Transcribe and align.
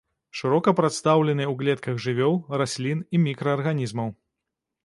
Шырока 0.37 0.71
прадстаўлены 0.79 1.45
ў 1.51 1.59
клетках 1.59 2.01
жывёл, 2.07 2.39
раслін 2.63 3.07
і 3.17 3.23
мікраарганізмаў. 3.27 4.09